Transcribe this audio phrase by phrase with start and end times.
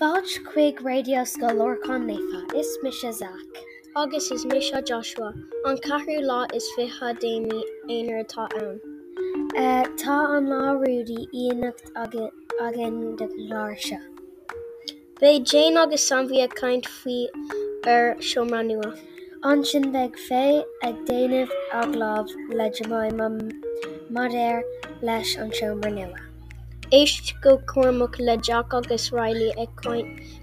[0.00, 3.52] Fáilt chuig radio scoil Lorcáin Naofa, is se Zach.
[3.94, 5.34] Agus is mis Joshua,
[5.66, 8.80] On ceú lá is ficha déimi éonar atá ann.
[9.54, 11.92] Uh, tá an lá ruúdi íanacht
[12.66, 13.28] agin de
[13.76, 13.98] se.
[15.20, 17.28] Bei Jane agus sanhí a kaint faoi
[17.86, 18.96] ar siomra nua.
[19.42, 23.10] An sin beag fé ag déanamh agláh le mai
[24.08, 24.62] madéir
[25.02, 26.29] leis an.
[26.92, 29.68] Éist go cuamach le Jack agus Riley ag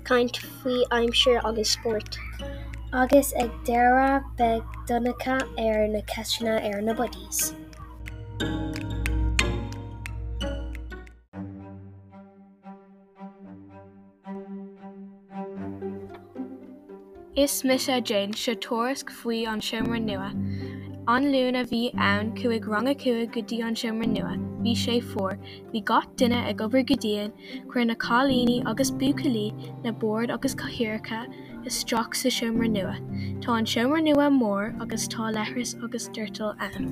[0.05, 2.17] kaint faoi aimimseir agus sport.
[2.93, 7.51] Agus ag deire be donnacha ar er na ceisina ar er na budís.
[17.35, 20.31] Is mis a Jane se toras faoi an siomra nua.
[21.09, 25.37] An lúna bhí ann chuig rang acuaig go dtí an siomra nua, bhí sé fuór,
[25.73, 27.33] hí gach duine ag obair godíon
[27.67, 31.25] chuir na cálíní agus bucalí na board agus cohirircha
[31.65, 32.95] is straach sa siomra nua.
[33.41, 36.87] Tá an siomra nua mór agus tá lethras agus dúirtal an.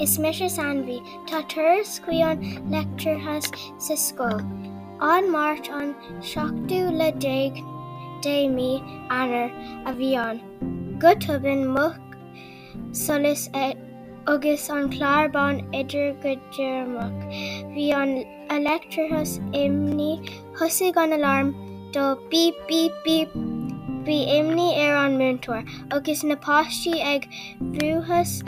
[0.00, 4.42] Is mis anhí tá turas cuion lecturethas sa scóil.
[5.00, 7.62] An mát an seaachú le déag
[8.22, 9.50] déimi anar
[9.86, 10.40] a bhí an.
[14.26, 17.18] Agus an chláirban idir go dearmach.
[17.74, 18.14] Bhí an
[18.56, 20.12] electrithas imní
[20.58, 21.54] thosaigh an alarm
[21.92, 23.36] do bíp bíp bíp
[24.04, 27.28] Bhí imní ar an múntóir, agus napátí ag
[27.76, 28.42] bhrúthas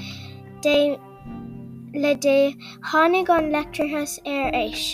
[2.03, 2.53] le dé
[2.91, 4.85] tháinig an lectrithas ar éis.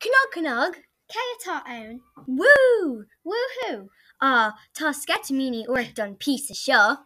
[0.00, 0.80] Cnog cnog?
[1.10, 2.00] Ce atá ann?
[2.26, 3.04] Woo!
[3.24, 3.88] Woohoo!
[4.20, 6.96] Ah, á tá sketamíní uirt don pí a seo.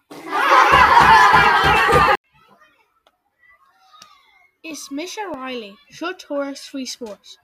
[4.62, 7.38] Is mis a Riley seo toras faoi sport.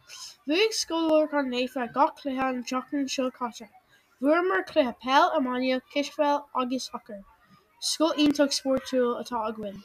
[0.47, 3.69] Bhuaigh scóir an néfa gach cluthe an teachn seo caite.
[4.23, 7.25] Bhuair mar cluthe pell amania kisfeil agus hocker.
[7.81, 9.83] Sco ionach sportúil atá a gin.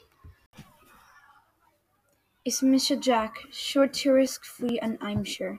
[2.46, 5.58] Is mis Jack seo tuairisc faoi an aimimseir.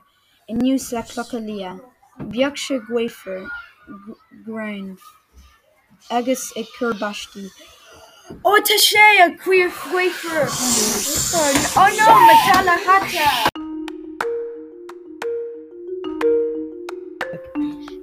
[0.49, 1.79] Iniuús le clocha lia,
[2.19, 2.79] Bheag se
[4.45, 4.97] Grain
[6.09, 7.49] agus ag churbastí.
[8.43, 10.47] Ó tá sé a cuiir fuifer
[11.81, 13.29] ó nó me tal hatta.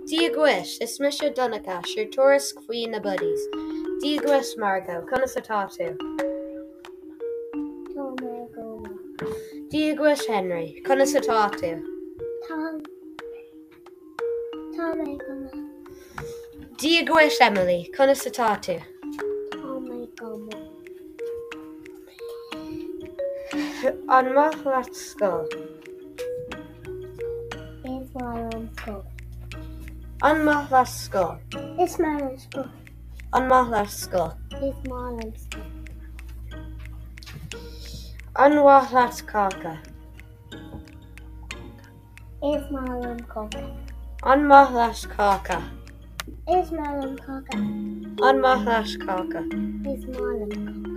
[0.08, 3.42] Díagis is mis donnacha siú toras faoin na buddies.
[4.02, 5.88] Díagis margo chuna satá tú.
[9.70, 11.06] Díagis Henry chuna
[12.48, 12.80] satá tú.
[16.78, 18.76] Díagis Emily chuna satá tú.
[24.08, 25.48] An math leat scoil.
[27.84, 29.04] Is mar an scoil.
[30.22, 31.38] An math le scoil.
[31.78, 32.70] Is mar an scoil.
[33.32, 34.36] An math le scoil.
[34.62, 34.74] Is
[42.40, 43.68] Is mar an coca.
[44.22, 45.60] An math leis cácha.
[46.48, 47.56] Is mar an coca.
[47.56, 49.42] An math leis cácha.
[49.84, 50.88] Is mar an coca.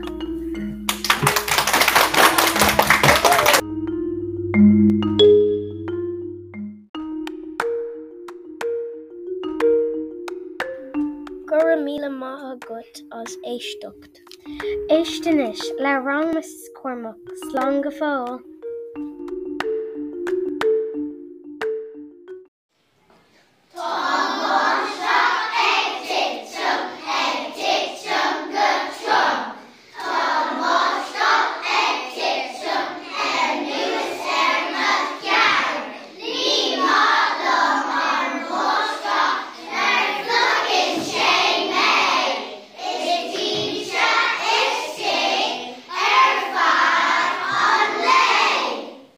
[11.48, 14.22] Gur míle maithe gut as éistecht.
[14.92, 18.51] Éistenis le rang mas cuamach slán go fáil